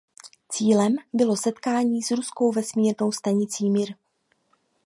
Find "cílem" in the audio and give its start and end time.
0.49-0.95